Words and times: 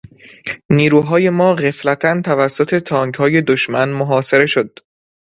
نیروهای 0.71 1.29
ما 1.29 1.55
غفلتا 1.55 2.21
توسط 2.21 2.79
تانکهای 2.83 3.41
دشمن 3.41 3.89
محاصره 3.89 4.45
شد. 4.45 4.79